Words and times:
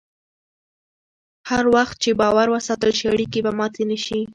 هر 1.49 1.65
وخت 1.75 1.95
چې 2.03 2.09
باور 2.21 2.47
وساتل 2.55 2.91
شي، 2.97 3.05
اړیکې 3.13 3.39
به 3.45 3.51
ماتې 3.59 3.83
نه 3.91 3.97
شي. 4.05 4.21